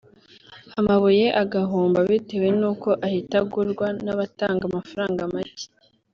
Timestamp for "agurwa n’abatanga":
3.43-4.63